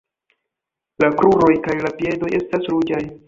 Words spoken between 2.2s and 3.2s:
estas ruĝaj.